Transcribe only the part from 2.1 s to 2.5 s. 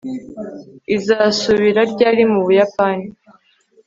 mu